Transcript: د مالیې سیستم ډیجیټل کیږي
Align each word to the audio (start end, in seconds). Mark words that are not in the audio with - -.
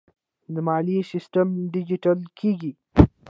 د 0.53 0.55
مالیې 0.67 1.01
سیستم 1.11 1.47
ډیجیټل 1.73 2.19
کیږي 2.39 2.71